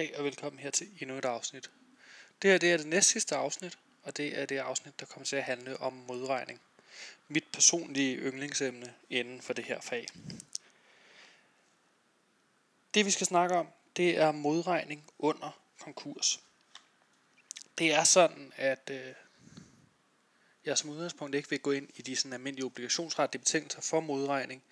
[0.00, 1.70] dag, og velkommen her til endnu et afsnit.
[2.42, 5.26] Det her det er det næst sidste afsnit, og det er det afsnit, der kommer
[5.26, 6.60] til at handle om modregning.
[7.28, 10.06] Mit personlige yndlingsemne inden for det her fag.
[12.94, 16.40] Det vi skal snakke om, det er modregning under konkurs.
[17.78, 19.14] Det er sådan, at øh,
[20.64, 24.62] jeg som udgangspunkt ikke vil gå ind i de sådan almindelige obligationsretlige betingelser for modregning.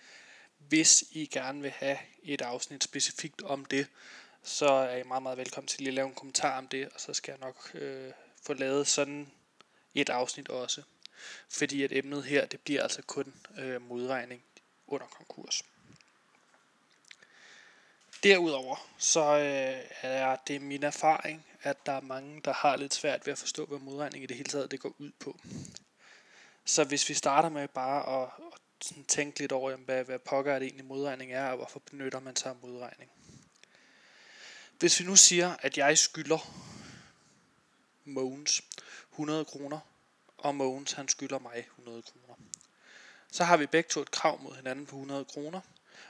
[0.59, 3.87] Hvis I gerne vil have et afsnit specifikt om det,
[4.42, 7.01] så er I meget, meget velkommen til lige at lave en kommentar om det, og
[7.01, 9.33] så skal jeg nok øh, få lavet sådan
[9.95, 10.83] et afsnit også.
[11.48, 14.42] Fordi at emnet her, det bliver altså kun øh, modregning
[14.87, 15.62] under konkurs.
[18.23, 23.27] Derudover så øh, er det min erfaring, at der er mange, der har lidt svært
[23.27, 25.39] ved at forstå, hvad modregning i det hele taget det går ud på.
[26.64, 28.30] Så hvis vi starter med bare at,
[28.92, 32.20] at tænke lidt over, hvad, hvad pokker er det egentlig modregning er, og hvorfor benytter
[32.20, 33.11] man sig af modregning.
[34.79, 36.39] Hvis vi nu siger, at jeg skylder
[38.05, 38.62] Mogens
[39.12, 39.79] 100 kroner,
[40.39, 42.35] og Mogens han skylder mig 100 kroner.
[43.33, 45.61] Så har vi begge to et krav mod hinanden på 100 kroner,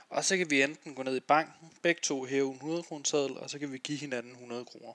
[0.08, 3.04] og så kan vi enten gå ned i banken, begge to hæve en 100 kroner
[3.04, 4.92] seddel, og så kan vi give hinanden 100 kroner.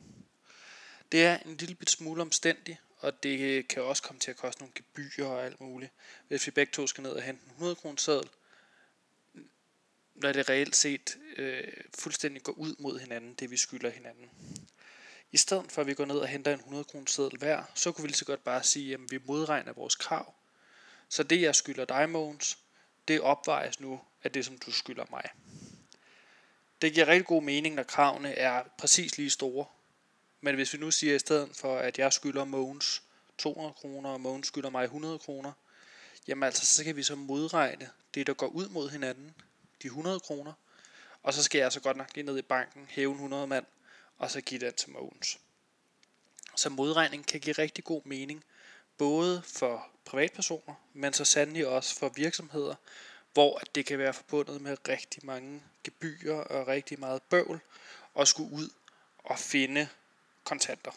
[1.12, 4.62] Det er en lille bit smule omstændigt, og det kan også komme til at koste
[4.62, 5.92] nogle gebyrer og alt muligt.
[6.28, 8.30] Hvis vi begge to skal ned og hente en 100 kroner seddel,
[10.16, 14.30] når det reelt set øh, fuldstændig går ud mod hinanden, det vi skylder hinanden.
[15.32, 16.96] I stedet for at vi går ned og henter en 100 kr.
[17.08, 20.34] seddel hver, så kunne vi lige så godt bare sige, at vi modregner vores krav.
[21.10, 22.58] Så det jeg skylder dig, Mogens,
[23.08, 25.24] det opvejes nu af det, som du skylder mig.
[26.82, 29.66] Det giver rigtig god mening, når kravene er præcis lige store.
[30.42, 33.04] Men hvis vi nu siger i stedet for, at jeg skylder Mogens
[33.38, 35.52] 200 kroner, og Mogens skylder mig 100 kroner,
[36.28, 39.34] jamen altså, så kan vi så modregne det, der går ud mod hinanden,
[39.84, 40.54] de 100 kroner,
[41.24, 43.66] og så skal jeg så godt nok lige ned i banken, hæve en 100 mand,
[44.18, 45.40] og så give den til Mogens.
[46.56, 48.44] Så modregning kan give rigtig god mening,
[48.98, 52.76] både for privatpersoner, men så sandelig også for virksomheder,
[53.34, 57.60] hvor det kan være forbundet med rigtig mange gebyrer og rigtig meget bøvl,
[58.14, 58.70] og skulle ud
[59.18, 59.88] og finde
[60.44, 60.92] kontanter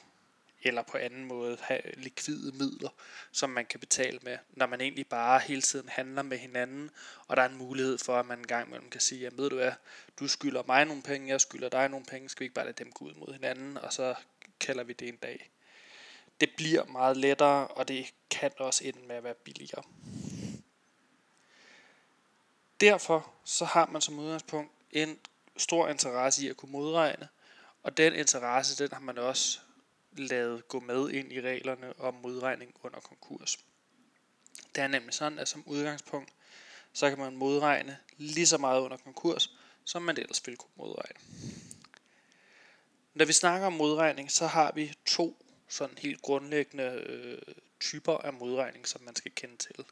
[0.66, 2.88] eller på anden måde have likvide midler,
[3.32, 6.91] som man kan betale med, når man egentlig bare hele tiden handler med hinanden,
[7.28, 9.50] og der er en mulighed for, at man en gang imellem kan sige, at ved
[9.50, 9.72] du hvad,
[10.21, 12.84] du skylder mig nogle penge, jeg skylder dig nogle penge, skal vi ikke bare lade
[12.84, 14.15] dem gå ud mod hinanden, og så
[14.60, 15.50] kalder vi det en dag.
[16.41, 19.82] Det bliver meget lettere, og det kan også ende med at være billigere.
[22.81, 25.19] Derfor så har man som udgangspunkt en
[25.56, 27.28] stor interesse i at kunne modregne,
[27.82, 29.60] og den interesse, den har man også
[30.19, 33.59] lavet gå med ind i reglerne om modregning under konkurs.
[34.75, 36.32] Det er nemlig sådan, at som udgangspunkt,
[36.93, 39.50] så kan man modregne lige så meget under konkurs,
[39.84, 41.21] som man ellers ville kunne modregne.
[43.15, 48.32] Når vi snakker om modregning, så har vi to sådan helt grundlæggende øh, typer af
[48.32, 49.84] modregning, som man skal kende til.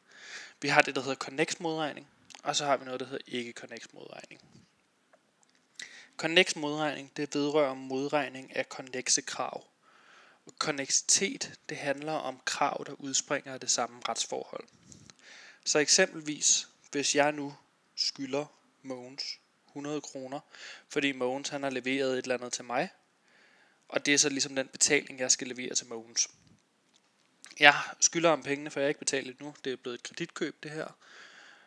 [0.61, 2.09] Vi har det, der hedder Connect modregning,
[2.43, 4.41] og så har vi noget, der hedder ikke Connect modregning.
[6.17, 9.65] Connect modregning, det vedrører modregning af konnexe krav.
[10.59, 14.65] Konneksitet, det handler om krav, der udspringer af det samme retsforhold.
[15.65, 17.55] Så eksempelvis, hvis jeg nu
[17.95, 18.47] skylder
[18.83, 19.39] Mogens
[19.69, 20.41] 100 kroner,
[20.89, 22.89] fordi Mogens han har leveret et eller andet til mig,
[23.89, 26.29] og det er så ligesom den betaling, jeg skal levere til Mogens.
[27.61, 29.55] Jeg skylder ham pengene, for jeg har ikke betalt det nu.
[29.65, 30.97] Det er blevet et kreditkøb, det her.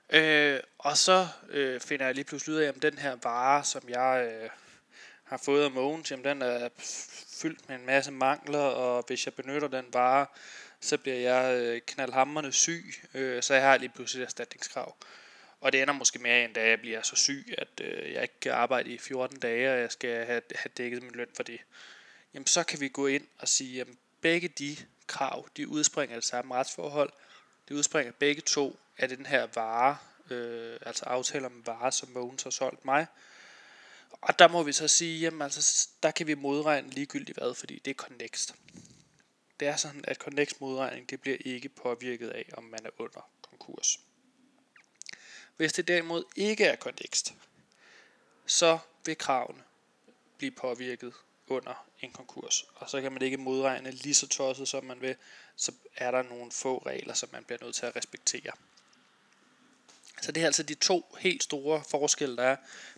[0.09, 3.89] Øh, og så øh, finder jeg lige pludselig ud af, om den her vare, som
[3.89, 4.49] jeg øh,
[5.27, 6.69] har fået af Mogens, jamen den er
[7.41, 10.25] fyldt med en masse mangler, og hvis jeg benytter den vare,
[10.79, 14.95] så bliver jeg øh, knaldhammerne syg, øh, så jeg har lige pludselig et erstatningskrav.
[15.61, 18.39] Og det ender måske med, end, da jeg bliver så syg, at øh, jeg ikke
[18.41, 21.59] kan arbejde i 14 dage, og jeg skal have, have dækket min løn for det.
[22.33, 23.87] Jamen så kan vi gå ind og sige, at
[24.21, 24.77] begge de
[25.07, 27.13] krav, de udspringer af det samme retsforhold.
[27.69, 29.97] De udspringer begge to af den her vare,
[30.29, 33.07] øh, altså aftaler om vare, som Mogens har solgt mig.
[34.11, 37.79] Og der må vi så sige, jamen altså, der kan vi modregne ligegyldigt hvad, fordi
[37.85, 38.55] det er Connext.
[39.59, 43.29] Det er sådan, at Connext modregning, det bliver ikke påvirket af, om man er under
[43.41, 43.99] konkurs.
[45.57, 47.33] Hvis det derimod ikke er Connext,
[48.45, 49.63] så vil kravene
[50.37, 51.13] blive påvirket
[51.47, 52.65] under en konkurs.
[52.75, 55.15] Og så kan man ikke modregne lige så tosset, som man vil.
[55.55, 58.51] Så er der nogle få regler, som man bliver nødt til at respektere.
[60.21, 62.55] Så det er altså de to helt store forskelle, der er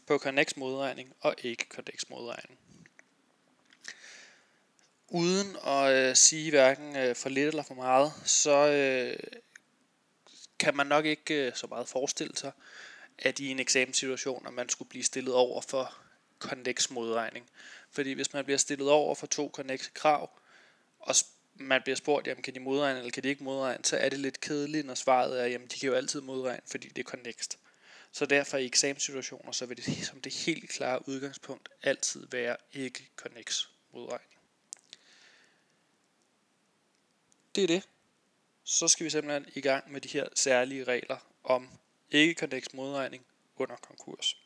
[0.08, 2.60] på Connex modregning og ikke Connex modregning.
[5.08, 9.20] Uden at øh, sige hverken øh, for lidt eller for meget, så øh,
[10.60, 12.52] kan man nok ikke øh, så meget forestille sig,
[13.20, 15.96] at i en eksamenssituation, at man skulle blive stillet over for
[16.40, 17.50] connects modregning.
[17.92, 20.30] Fordi hvis man bliver stillet over for to connects krav,
[21.00, 21.16] og
[21.60, 24.20] man bliver spurgt, jamen kan de modregne, eller kan de ikke modregne, så er det
[24.20, 27.58] lidt kedeligt, når svaret er, jamen de kan jo altid modregne, fordi det er connect.
[28.12, 33.10] Så derfor i eksamenssituationer, så vil det som det helt klare udgangspunkt altid være ikke
[33.16, 34.32] connects modregning.
[37.56, 37.84] Det er det.
[38.64, 41.70] Så skal vi simpelthen i gang med de her særlige regler om
[42.12, 43.26] ikke connects modregning
[43.58, 44.38] under konkurs.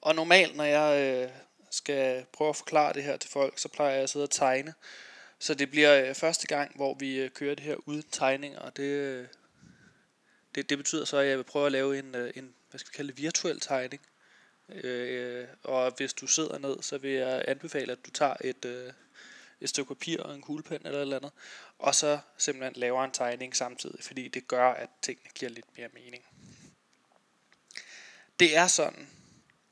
[0.00, 1.30] Og normalt, når jeg øh,
[1.70, 4.74] skal prøve at forklare det her til folk, så plejer jeg at sidde og tegne.
[5.38, 8.76] Så det bliver øh, første gang, hvor vi øh, kører det her uden tegninger, og
[8.76, 9.26] det, øh,
[10.54, 12.96] det, det betyder så, at jeg vil prøve at lave en, en hvad skal vi
[12.96, 14.02] kalde det, virtuel tegning.
[14.68, 18.92] Øh, og hvis du sidder ned, så vil jeg anbefale, at du tager et, øh,
[19.60, 21.32] et stykke papir og en kuglepen eller et eller andet,
[21.78, 25.88] og så simpelthen laver en tegning samtidig, fordi det gør, at tingene giver lidt mere
[25.94, 26.24] mening.
[28.40, 29.08] Det er sådan,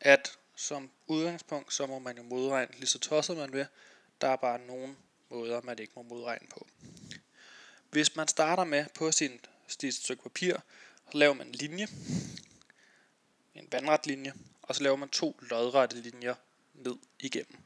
[0.01, 3.67] at som udgangspunkt, så må man jo modregne lige så tosset man vil.
[4.21, 4.97] Der er bare nogen,
[5.33, 6.67] måder, man ikke må modregne på.
[7.91, 10.57] Hvis man starter med på sin sit stykke papir,
[11.13, 11.89] så laver man en linje,
[13.55, 14.33] en vandret linje,
[14.63, 16.35] og så laver man to lodrette linjer
[16.75, 17.57] ned igennem.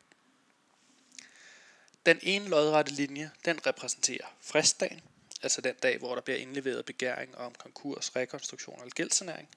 [2.06, 5.00] Den ene lodrette linje, den repræsenterer fristdagen,
[5.42, 9.48] altså den dag, hvor der bliver indleveret begæring om konkurs, rekonstruktion eller gældsanering.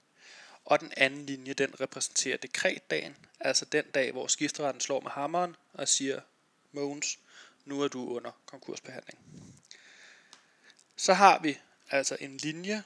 [0.65, 5.55] Og den anden linje, den repræsenterer dekretdagen, altså den dag, hvor skifteretten slår med hammeren
[5.73, 6.21] og siger,
[6.71, 7.19] Mogens,
[7.65, 9.19] nu er du under konkursbehandling.
[10.95, 11.57] Så har vi
[11.89, 12.83] altså en linje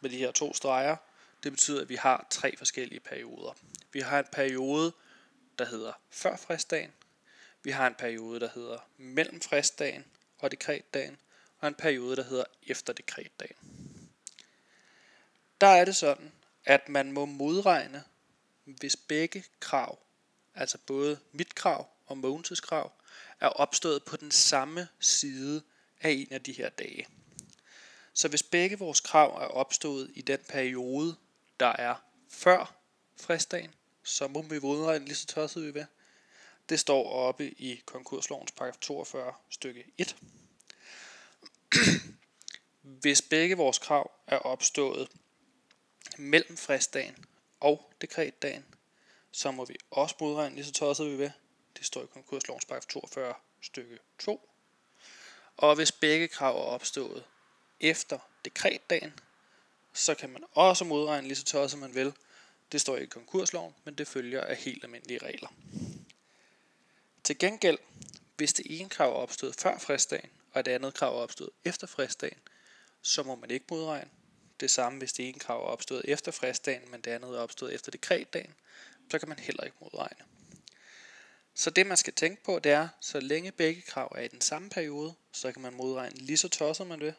[0.00, 0.96] med de her to streger.
[1.42, 3.52] Det betyder, at vi har tre forskellige perioder.
[3.92, 4.92] Vi har en periode,
[5.58, 6.92] der hedder før fristdagen.
[7.62, 10.04] Vi har en periode, der hedder mellem fristdagen
[10.38, 11.18] og dekretdagen.
[11.58, 13.56] Og en periode, der hedder efter dekretdagen.
[15.60, 16.32] Der er det sådan,
[16.64, 18.04] at man må modregne,
[18.64, 19.98] hvis begge krav,
[20.54, 22.92] altså både mit krav og Mogens' krav,
[23.40, 25.62] er opstået på den samme side
[26.00, 27.06] af en af de her dage.
[28.12, 31.16] Så hvis begge vores krav er opstået i den periode,
[31.60, 31.94] der er
[32.28, 32.74] før
[33.20, 35.86] fristdagen, så må vi modregne lige så tosset vi vil.
[36.68, 40.16] Det står oppe i konkurslovens paragraf 42 stykke 1.
[42.82, 45.08] Hvis begge vores krav er opstået
[46.18, 47.24] mellem fristdagen
[47.60, 48.64] og dekretdagen,
[49.30, 51.32] så må vi også modregne lige så tosset vi vil.
[51.78, 54.50] Det står i konkurslovens paragraf 42 stykke 2.
[55.56, 57.24] Og hvis begge krav er opstået
[57.80, 59.18] efter dekretdagen,
[59.92, 62.12] så kan man også modregne lige så tosset man vil.
[62.72, 65.48] Det står i konkursloven, men det følger af helt almindelige regler.
[67.24, 67.78] Til gengæld,
[68.36, 71.86] hvis det ene krav er opstået før fristdagen, og det andet krav er opstået efter
[71.86, 72.38] fristdagen,
[73.02, 74.10] så må man ikke modregne.
[74.60, 77.74] Det samme, hvis det ene krav er opstået efter fristdagen, men det andet er opstået
[77.74, 78.54] efter dekretdagen,
[79.10, 80.24] så kan man heller ikke modregne.
[81.54, 84.40] Så det man skal tænke på, det er, så længe begge krav er i den
[84.40, 87.14] samme periode, så kan man modregne lige så tosset man vil.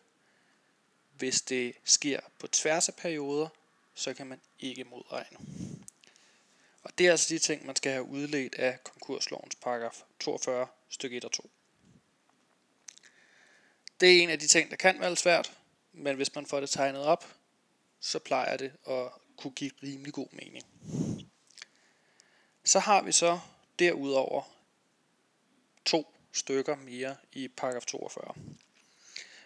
[1.18, 3.48] Hvis det sker på tværs af perioder,
[3.96, 5.38] så kan man ikke modregne.
[6.84, 11.18] Og det er altså de ting, man skal have udledt af konkurslovens paragraf 42 stykke
[11.18, 11.50] 1 og 2.
[14.00, 15.54] Det er en af de ting, der kan være svært,
[15.94, 17.26] men hvis man får det tegnet op,
[18.00, 20.66] så plejer det at kunne give rimelig god mening.
[22.64, 23.40] Så har vi så
[23.80, 24.44] derudover
[25.86, 28.34] to stykker mere i paragraf 42.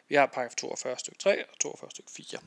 [0.08, 2.40] Vi har paragraf 42 stykke 3 og 42 stykke 4.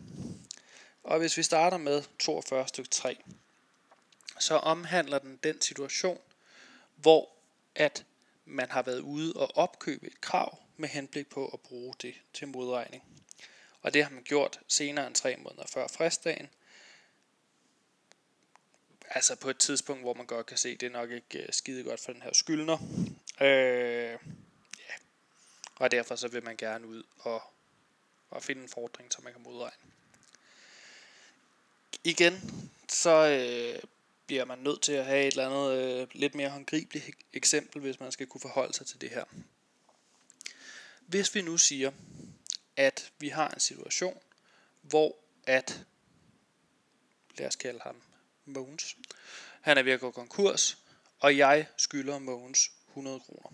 [1.03, 3.19] Og hvis vi starter med 42 stykke 3,
[4.39, 6.21] så omhandler den den situation,
[6.97, 7.31] hvor
[7.75, 8.05] at
[8.45, 12.49] man har været ude og opkøbe et krav med henblik på at bruge det til
[12.49, 13.03] modregning.
[13.83, 16.49] Og det har man gjort senere end tre måneder før fristdagen.
[19.11, 21.85] Altså på et tidspunkt, hvor man godt kan se, det er nok ikke øh, skide
[21.85, 22.79] godt for den her skyldner.
[23.41, 24.19] Øh,
[24.79, 24.95] ja.
[25.77, 27.43] Og derfor så vil man gerne ud og,
[28.31, 29.77] og finde en fordring, så man kan modregne.
[32.05, 33.83] Igen, så øh,
[34.27, 38.01] bliver man nødt til at have et eller andet øh, lidt mere håndgribeligt eksempel, hvis
[38.01, 39.25] man skal kunne forholde sig til det her.
[41.01, 41.91] Hvis vi nu siger,
[42.77, 44.19] at vi har en situation,
[44.83, 45.81] hvor at,
[47.39, 48.03] lad os kalde ham
[48.49, 48.97] Mogens,
[49.61, 50.79] han er ved at gå konkurs,
[51.21, 53.51] og jeg skylder Mogens 100 kroner.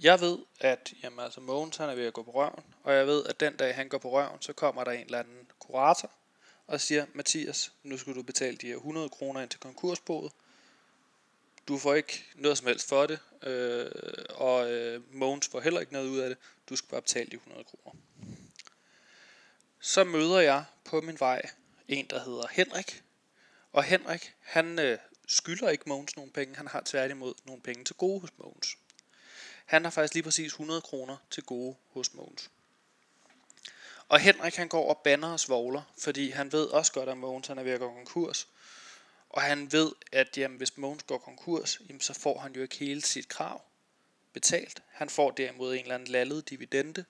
[0.00, 3.06] Jeg ved, at jamen, altså Mogens han er ved at gå på røven, og jeg
[3.06, 6.10] ved, at den dag han går på røven, så kommer der en eller anden kurator,
[6.66, 10.32] og siger, Mathias, nu skal du betale de her 100 kroner ind til konkursboet.
[11.68, 13.90] Du får ikke noget som helst for det, øh,
[14.30, 16.38] og øh, Mogens får heller ikke noget ud af det.
[16.68, 18.00] Du skal bare betale de 100 kroner.
[19.80, 21.50] Så møder jeg på min vej
[21.88, 23.02] en, der hedder Henrik,
[23.72, 27.96] Og Henrik, han øh, skylder ikke Mogens nogen penge, han har tværtimod nogle penge til
[27.96, 28.76] gode hos Mogens.
[29.66, 32.50] Han har faktisk lige præcis 100 kroner til gode hos Mogens.
[34.08, 37.46] Og Henrik han går og banner og svogler, fordi han ved også godt, at Mogens
[37.46, 38.48] han er ved at gå konkurs.
[39.30, 42.76] Og han ved, at jamen, hvis Mogens går konkurs, jamen, så får han jo ikke
[42.76, 43.62] hele sit krav
[44.32, 44.82] betalt.
[44.88, 47.04] Han får derimod en eller anden lallet dividende,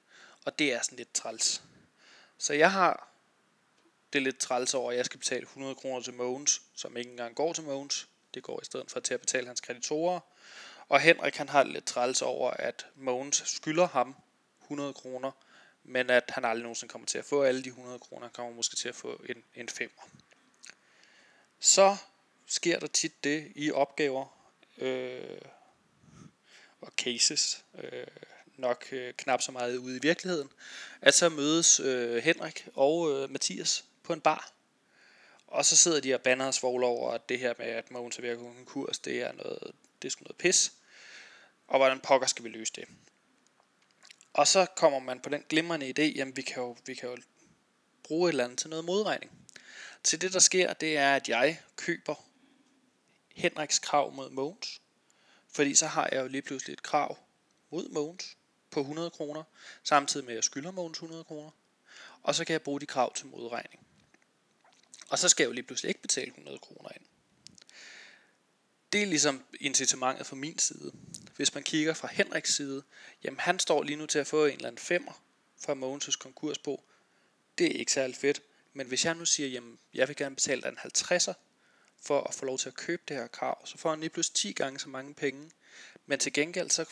[0.44, 1.62] og det er sådan lidt træls.
[2.38, 3.15] Så jeg har
[4.16, 7.34] det lidt træls over, at jeg skal betale 100 kroner til Mogens, som ikke engang
[7.34, 8.08] går til Mogens.
[8.34, 10.20] Det går i stedet for til at betale hans kreditorer.
[10.88, 14.16] Og Henrik han har lidt træls over, at Mogens skylder ham
[14.62, 15.30] 100 kroner,
[15.84, 18.52] men at han aldrig nogensinde kommer til at få alle de 100 kroner, han kommer
[18.52, 20.02] måske til at få en, en femmer.
[21.60, 21.96] Så
[22.46, 24.26] sker der tit det i opgaver
[24.78, 25.40] øh,
[26.80, 28.06] og cases, øh,
[28.56, 30.50] nok øh, knap så meget ude i virkeligheden,
[31.00, 34.52] at så mødes øh, Henrik og øh, Mathias på en bar.
[35.46, 38.18] Og så sidder de og banner og svogler over, at det her med, at Mogens
[38.18, 39.72] er ved at gå konkurs, det er noget,
[40.02, 40.72] det er sgu noget pis.
[41.68, 42.84] Og hvordan pokker skal vi løse det?
[44.32, 47.16] Og så kommer man på den glimrende idé, jamen vi kan jo, vi kan jo
[48.02, 49.32] bruge et eller andet til noget modregning.
[50.02, 52.14] Til det der sker, det er, at jeg køber
[53.34, 54.80] Henriks krav mod Mogens.
[55.48, 57.18] Fordi så har jeg jo lige pludselig et krav
[57.70, 58.36] mod Mogens
[58.70, 59.42] på 100 kroner,
[59.82, 61.50] samtidig med at jeg skylder Mogens 100 kroner.
[62.22, 63.85] Og så kan jeg bruge de krav til modregning.
[65.08, 67.04] Og så skal jeg jo lige pludselig ikke betale 100 kroner ind.
[68.92, 70.92] Det er ligesom incitamentet fra min side.
[71.36, 72.82] Hvis man kigger fra Henriks side,
[73.24, 75.22] jamen han står lige nu til at få en eller anden femmer
[75.64, 76.84] fra Mogens' konkursbo.
[77.58, 78.42] Det er ikke særlig fedt.
[78.72, 81.32] Men hvis jeg nu siger, jamen jeg vil gerne betale dig en 50'er
[82.02, 84.34] for at få lov til at købe det her krav, så får han lige pludselig
[84.34, 85.50] 10 gange så mange penge.
[86.06, 86.84] Men til gengæld så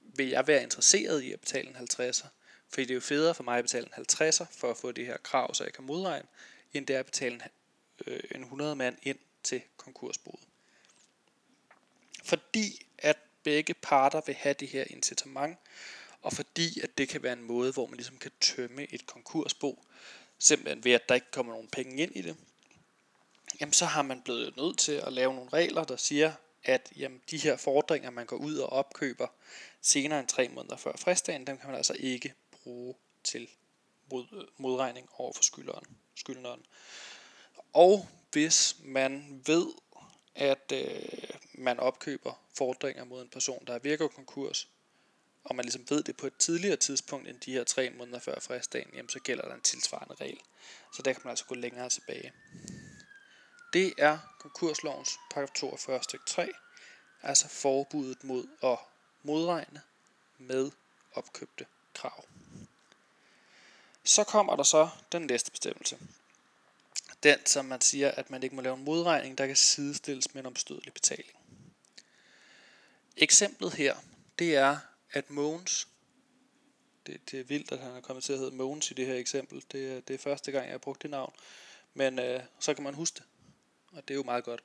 [0.00, 2.26] vil jeg være interesseret i at betale en 50'er.
[2.68, 5.06] Fordi det er jo federe for mig at betale en 50'er for at få det
[5.06, 6.28] her krav, så jeg kan modregne,
[6.74, 7.42] end det er at betale en,
[8.06, 10.40] øh, en 100 mand ind til konkursboet.
[12.24, 15.58] Fordi at begge parter vil have det her incitament,
[16.22, 19.84] og fordi at det kan være en måde, hvor man ligesom kan tømme et konkursbo,
[20.38, 22.36] simpelthen ved at der ikke kommer nogen penge ind i det,
[23.60, 26.32] jamen så har man blevet nødt til at lave nogle regler, der siger,
[26.64, 29.26] at jamen, de her fordringer, man går ud og opkøber
[29.80, 33.48] senere end tre måneder før fristdagen, dem kan man altså ikke bruge til
[34.10, 36.66] mod, modregning over for skylderen, skyldneren.
[37.72, 39.66] Og hvis man ved,
[40.34, 44.68] at øh, man opkøber fordringer mod en person, der er virker konkurs,
[45.44, 48.40] og man ligesom ved det på et tidligere tidspunkt end de her tre måneder før
[48.40, 50.38] fristdagen, jamen så gælder der en tilsvarende regel.
[50.96, 52.32] Så der kan man altså gå længere tilbage.
[53.72, 56.52] Det er konkurslovens paragraf 42 stykke 3,
[57.22, 58.78] altså forbuddet mod at
[59.22, 59.82] modregne
[60.38, 60.70] med
[61.14, 62.24] opkøbte krav.
[64.04, 65.98] Så kommer der så den næste bestemmelse.
[67.22, 70.42] Den, som man siger, at man ikke må lave en modregning, der kan sidestilles med
[70.42, 71.30] en omstødelig betaling.
[73.16, 73.96] Eksemplet her,
[74.38, 74.78] det er,
[75.12, 75.88] at Mogens,
[77.06, 79.14] det, det er vildt, at han er kommet til at hedde Mogens i det her
[79.14, 81.32] eksempel, det, er, det er første gang, jeg har brugt det navn,
[81.94, 83.24] men øh, så kan man huske det,
[83.92, 84.62] og det er jo meget godt.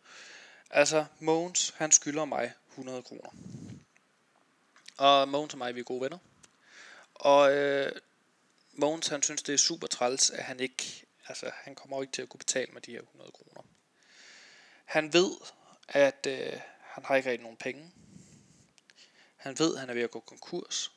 [0.70, 3.30] Altså, Mogens, han skylder mig 100 kroner.
[4.98, 6.18] Og Mogens og mig, vi er gode venner.
[7.14, 7.92] Og øh,
[8.80, 12.22] Mogens, han synes, det er super træls, at han ikke, altså, han kommer ikke til
[12.22, 13.62] at kunne betale med de her 100 kroner.
[14.86, 15.32] Han ved,
[15.88, 17.92] at øh, han har ikke rigtig nogen penge.
[19.38, 20.92] Han ved, at han er ved at gå konkurs.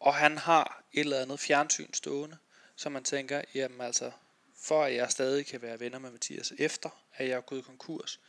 [0.00, 2.38] Og han har et eller andet fjernsyn stående,
[2.76, 4.12] så man tænker, jamen altså,
[4.56, 8.20] for at jeg stadig kan være venner med Mathias efter, at jeg er gået konkurs,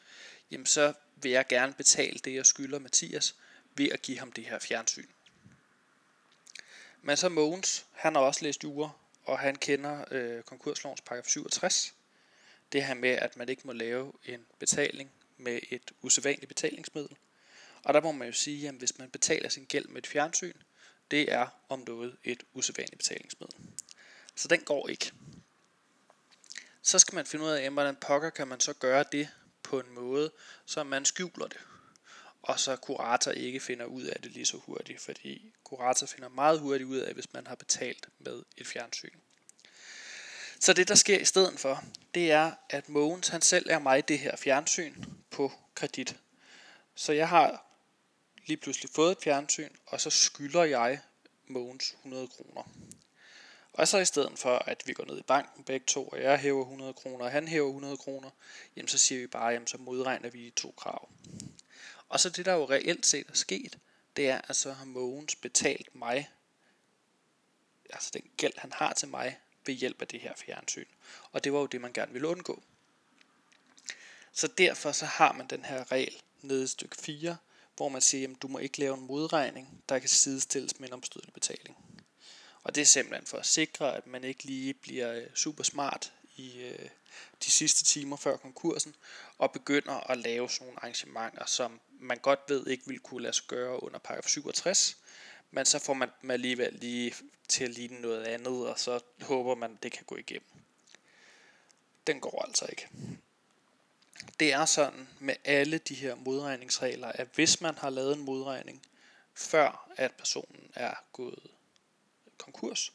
[0.52, 3.36] jamen så vil jeg gerne betale det, jeg skylder Mathias,
[3.76, 5.10] ved at give ham det her fjernsyn.
[7.06, 8.90] Men så Mogens, han har også læst jura,
[9.24, 11.94] og han kender øh, konkurslovens paragraf 67.
[12.72, 17.18] Det her med, at man ikke må lave en betaling med et usædvanligt betalingsmiddel.
[17.84, 20.54] Og der må man jo sige, at hvis man betaler sin gæld med et fjernsyn,
[21.12, 23.56] det er om noget et usædvanligt betalingsmiddel.
[24.36, 25.12] Så den går ikke.
[26.82, 29.30] Så skal man finde ud af, hvordan pokker kan man så gøre det
[29.64, 30.32] på en måde,
[30.66, 31.58] så man skjuler det
[32.44, 36.60] og så kurator ikke finder ud af det lige så hurtigt, fordi kurator finder meget
[36.60, 39.14] hurtigt ud af, hvis man har betalt med et fjernsyn.
[40.60, 41.84] Så det der sker i stedet for,
[42.14, 46.16] det er, at Mogens han selv er mig det her fjernsyn på kredit.
[46.96, 47.66] Så jeg har
[48.46, 51.00] lige pludselig fået et fjernsyn, og så skylder jeg
[51.48, 52.64] Mogens 100 kroner.
[53.74, 56.40] Og så i stedet for, at vi går ned i banken begge to, og jeg
[56.40, 58.30] hæver 100 kroner, og han hæver 100 kroner,
[58.76, 61.10] jamen så siger vi bare, jamen så modregner vi de to krav.
[62.14, 63.80] Og så det, der jo reelt set er sket,
[64.16, 66.30] det er, at så har Mogens betalt mig,
[67.90, 70.86] altså den gæld, han har til mig, ved hjælp af det her fjernsyn.
[71.32, 72.64] Og det var jo det, man gerne ville undgå.
[74.32, 77.38] Så derfor så har man den her regel nede i stykke 4,
[77.76, 80.94] hvor man siger, at du må ikke lave en modregning, der kan sidestilles med en
[80.94, 81.78] omstødelig betaling.
[82.64, 86.14] Og det er simpelthen for at sikre, at man ikke lige bliver øh, super smart
[86.36, 86.90] i øh,
[87.46, 88.96] de sidste timer før konkursen,
[89.38, 93.34] og begynder at lave sådan nogle arrangementer, som man godt ved ikke vil kunne lade
[93.34, 94.98] sig gøre under paragraf 67,
[95.52, 97.14] men så får man dem alligevel lige
[97.48, 100.48] til at ligne noget andet, og så håber man, det kan gå igennem.
[102.08, 102.88] Den går altså ikke.
[104.40, 108.86] Det er sådan med alle de her modregningsregler, at hvis man har lavet en modregning,
[109.34, 111.52] før at personen er gået
[112.38, 112.92] konkurs,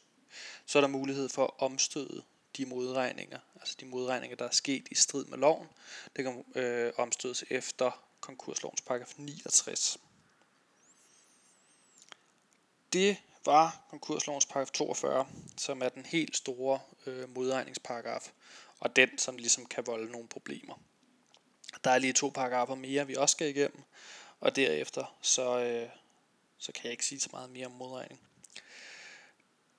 [0.65, 2.23] så er der mulighed for at omstøde
[2.59, 5.67] de modregninger, altså de modregninger, der er sket i strid med loven.
[6.15, 9.97] Det kan øh, omstødes efter konkurslovens paragraf 69.
[12.93, 18.31] Det var konkurslovens paragraf 42, som er den helt store øh, modregningsparagraf,
[18.79, 20.81] og den, som ligesom kan volde nogle problemer.
[21.83, 23.83] Der er lige to paragrafer mere, vi også skal igennem,
[24.39, 25.89] og derefter så, øh,
[26.57, 28.21] så kan jeg ikke sige så meget mere om modregning.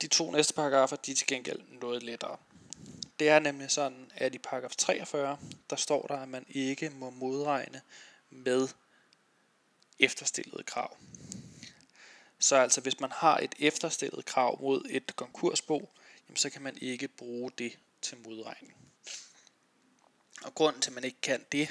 [0.02, 2.36] De to næste paragrafer, de er til gengæld noget lettere.
[3.20, 5.38] Det er nemlig sådan, at i paragraf 43,
[5.70, 7.82] der står der, at man ikke må modregne
[8.30, 8.68] med
[9.98, 10.96] efterstillede krav.
[12.38, 15.92] Så altså hvis man har et efterstillet krav mod et konkursbo,
[16.28, 18.74] jamen så kan man ikke bruge det til modregning.
[20.42, 21.68] Og grunden til, at man ikke kan det,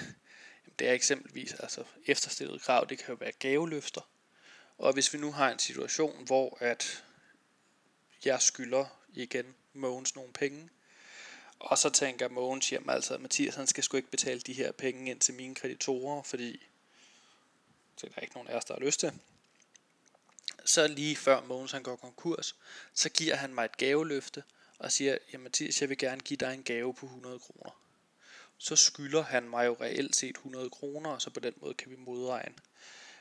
[0.65, 4.09] jamen det er eksempelvis altså efterstillet krav, det kan jo være gaveløfter.
[4.77, 7.03] Og hvis vi nu har en situation, hvor at
[8.25, 10.69] jeg skylder igen Mogens nogle penge,
[11.59, 15.11] og så tænker Mogens, hjem, altså, Mathias han skal sgu ikke betale de her penge
[15.11, 16.51] ind til mine kreditorer, fordi
[18.01, 19.13] det er der ikke nogen af os, der har lyst til.
[20.65, 22.55] Så lige før Mogens han går konkurs,
[22.93, 24.43] så giver han mig et gaveløfte,
[24.79, 27.71] og siger, ja Mathias, jeg vil gerne give dig en gave på 100 kroner.
[28.57, 31.91] Så skylder han mig jo reelt set 100 kroner, og så på den måde kan
[31.91, 32.55] vi modregne.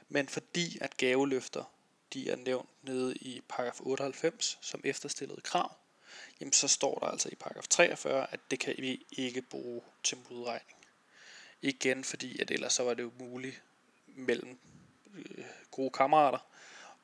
[0.08, 1.64] Men fordi at gaveløfter,
[2.12, 5.76] de er nævnt nede i paragraf 98 som efterstillet krav,
[6.40, 10.18] jamen så står der altså i paragraf 43, at det kan vi ikke bruge til
[10.30, 10.78] modregning.
[11.62, 13.62] Igen fordi, at ellers så var det jo muligt
[14.06, 14.58] mellem
[15.14, 16.38] øh, gode kammerater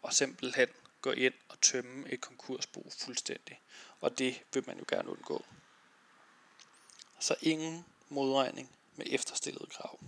[0.03, 0.68] og simpelthen
[1.00, 3.61] gå ind og tømme et konkursbo fuldstændig.
[4.00, 5.44] Og det vil man jo gerne undgå.
[7.20, 9.98] Så ingen modregning med efterstillet krav.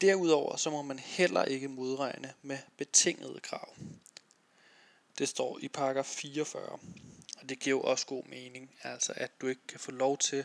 [0.00, 3.74] Derudover så må man heller ikke modregne med betingede krav.
[5.18, 6.78] Det står i paragraf 44.
[7.46, 10.44] Og det giver jo også god mening, altså at du ikke kan få lov til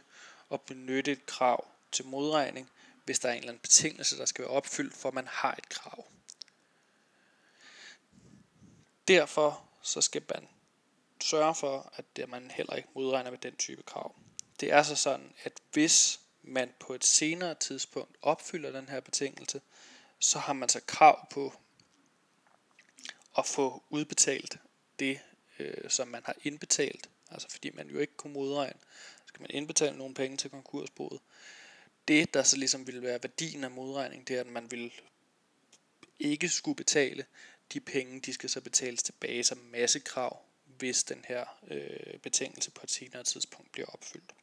[0.51, 2.71] at benytte et krav til modregning,
[3.05, 5.69] hvis der er en eller anden betingelse, der skal være opfyldt, for man har et
[5.69, 6.07] krav.
[9.07, 10.47] Derfor så skal man
[11.21, 14.15] sørge for, at man heller ikke modregner med den type krav.
[14.59, 19.61] Det er så sådan, at hvis man på et senere tidspunkt opfylder den her betingelse,
[20.19, 21.53] så har man så krav på
[23.37, 24.57] at få udbetalt
[24.99, 25.19] det,
[25.61, 27.09] øh, som man har indbetalt.
[27.31, 28.79] Altså fordi man jo ikke kunne modregne,
[29.17, 31.19] så skal man indbetale nogle penge til konkursboet.
[32.07, 34.91] Det, der så ligesom ville være værdien af modregning, det er, at man vil
[36.19, 37.25] ikke skulle betale
[37.73, 42.81] de penge, de skal så betales tilbage som massekrav, hvis den her øh, betingelse på
[42.83, 44.33] et senere tidspunkt bliver opfyldt.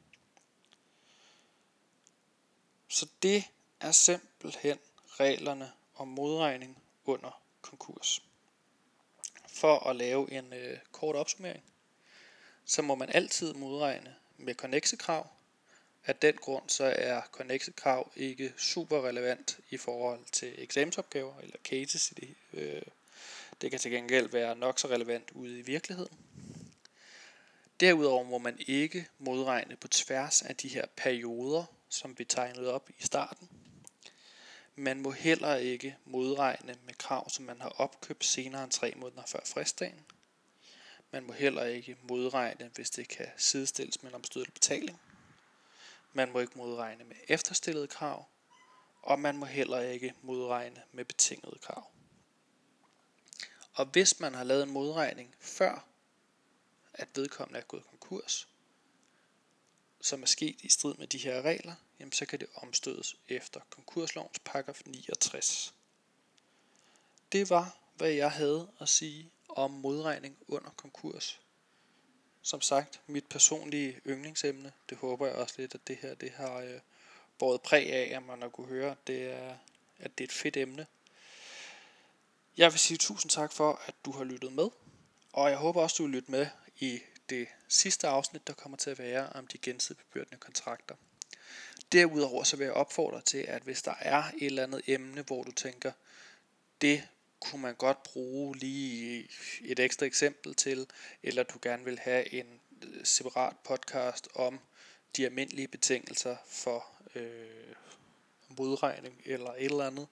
[2.89, 3.45] Så det
[3.81, 8.23] er simpelthen reglerne om modregning under konkurs.
[9.59, 11.63] For at lave en øh, kort opsummering,
[12.65, 15.27] så må man altid modregne med connexekrav.
[16.07, 22.11] Af den grund så er connexekrav ikke super relevant i forhold til eksamensopgaver eller cases
[22.11, 22.35] i det.
[22.53, 22.83] Øh,
[23.61, 26.19] det kan til gengæld være nok så relevant ude i virkeligheden.
[27.81, 32.91] Derudover må man ikke modregne på tværs af de her perioder, som vi tegnede op
[32.99, 33.49] i starten.
[34.79, 39.23] Man må heller ikke modregne med krav, som man har opkøbt senere end tre måneder
[39.27, 40.07] før fristdagen.
[41.11, 45.01] Man må heller ikke modregne, hvis det kan sidestilles med en omstødelig betaling.
[46.13, 48.29] Man må ikke modregne med efterstillede krav,
[49.03, 51.91] og man må heller ikke modregne med betingede krav.
[53.75, 55.85] Og hvis man har lavet en modregning før,
[56.95, 58.49] at vedkommende er gået konkurs,
[60.01, 63.61] som er sket i strid med de her regler, jamen så kan det omstødes efter
[63.71, 65.75] konkurslovens paragraf 69.
[67.33, 71.41] Det var, hvad jeg havde at sige om modregning under konkurs.
[72.43, 76.59] Som sagt, mit personlige yndlingsemne, det håber jeg også lidt, at det her det har
[76.59, 76.81] øh,
[77.39, 79.57] båret præg af, at man har kunne høre, at det er,
[79.99, 80.87] at det er et fedt emne.
[82.57, 84.69] Jeg vil sige tusind tak for, at du har lyttet med,
[85.33, 86.47] og jeg håber også, du vil lytte med
[86.81, 90.95] i det sidste afsnit, der kommer til at være om de gensidigt bebyrdende kontrakter.
[91.93, 95.43] Derudover så vil jeg opfordre til, at hvis der er et eller andet emne, hvor
[95.43, 95.93] du tænker,
[96.81, 97.09] det
[97.41, 99.29] kunne man godt bruge lige
[99.61, 100.87] et ekstra eksempel til,
[101.23, 104.61] eller du gerne vil have en øh, separat podcast om
[105.17, 107.75] de almindelige betingelser for øh,
[108.49, 110.07] modregning eller et eller andet,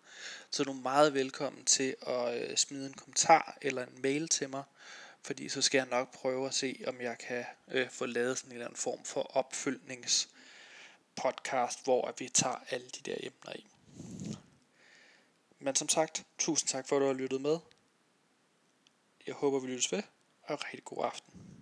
[0.50, 4.50] så er du meget velkommen til at øh, smide en kommentar eller en mail til
[4.50, 4.62] mig,
[5.26, 8.50] fordi så skal jeg nok prøve at se, om jeg kan øh, få lavet sådan
[8.50, 10.28] en eller anden form for opfølgnings
[11.16, 13.66] podcast, hvor vi tager alle de der emner i.
[15.58, 17.58] Men som sagt, tusind tak for at du har lyttet med.
[19.26, 20.02] Jeg håber, vi lyttes ved,
[20.42, 21.55] og rigtig god aften.